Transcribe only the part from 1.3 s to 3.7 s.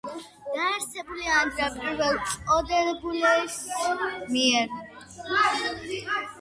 ანდრია პირველწოდებულის